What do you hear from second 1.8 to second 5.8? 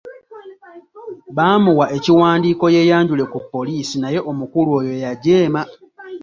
ekiwandiiko yeeyanjule ku poliisi naye omukulu oyo yajeema.